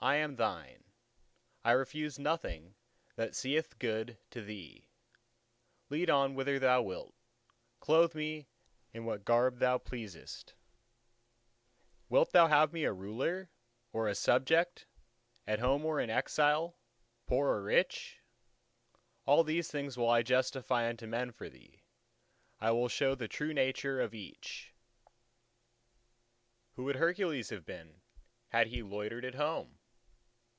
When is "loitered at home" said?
28.82-29.78